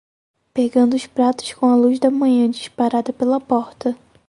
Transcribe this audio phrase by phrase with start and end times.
[0.51, 3.95] Pegando os pratos com a luz da manhã disparada pela porta